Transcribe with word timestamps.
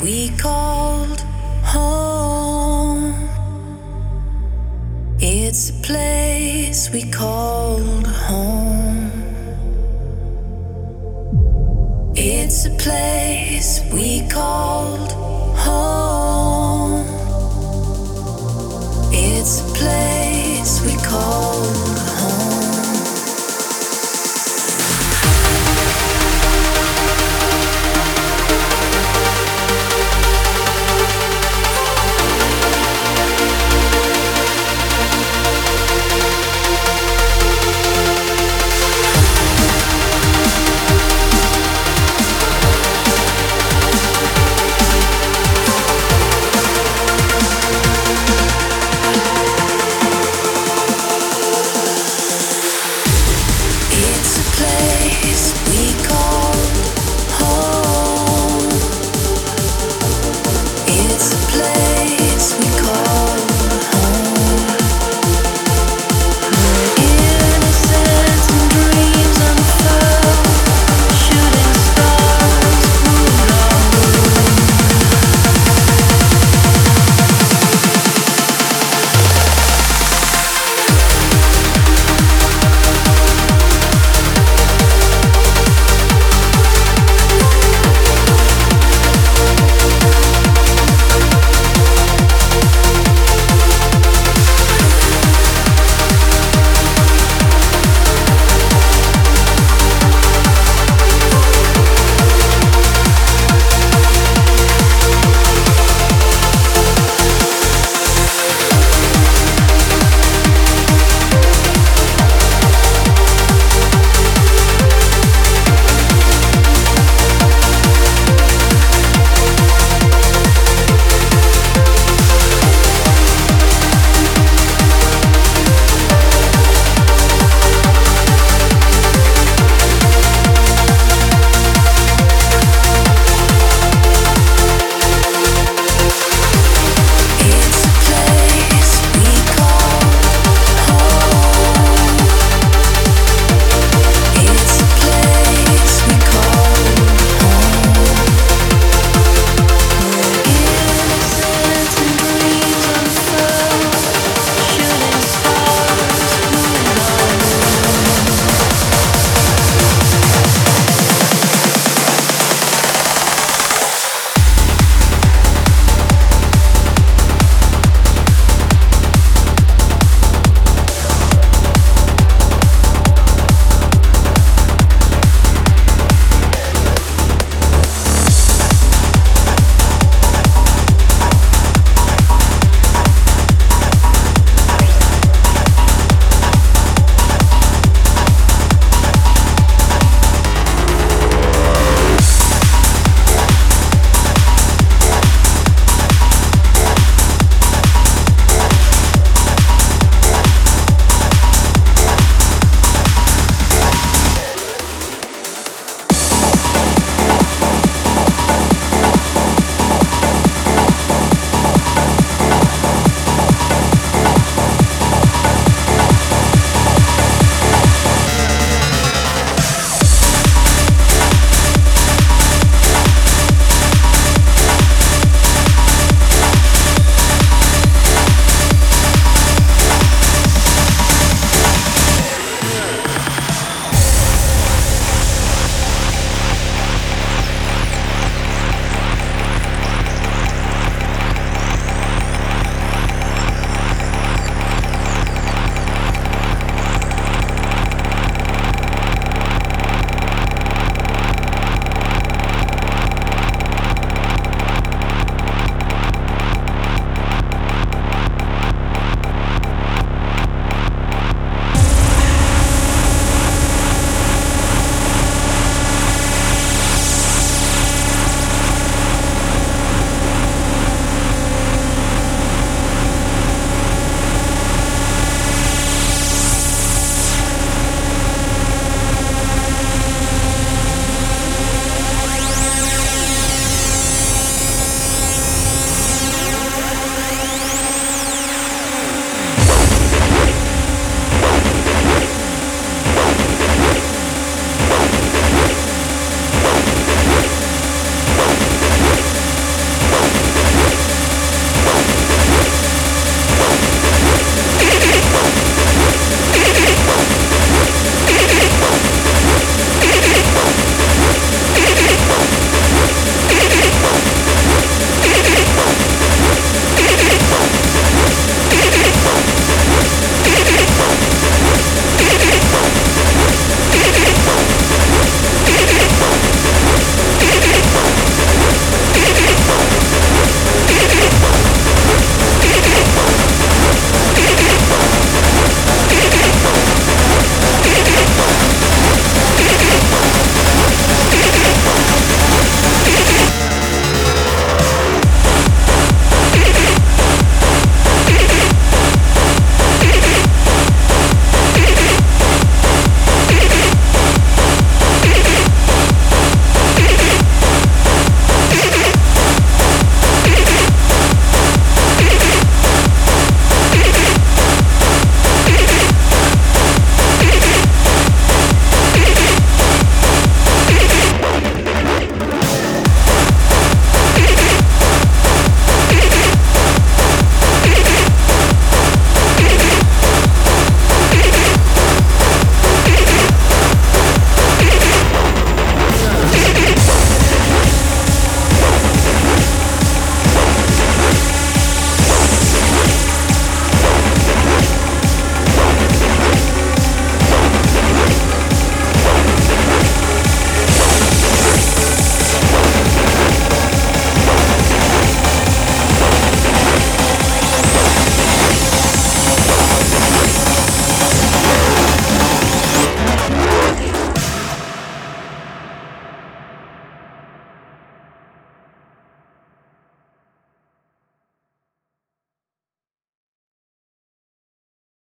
we 0.00 0.30
called 0.38 0.59